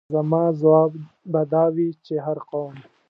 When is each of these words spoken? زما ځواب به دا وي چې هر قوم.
زما 0.13 0.43
ځواب 0.59 0.91
به 1.31 1.41
دا 1.53 1.63
وي 1.75 1.89
چې 2.05 2.13
هر 2.25 2.37
قوم. 2.49 2.75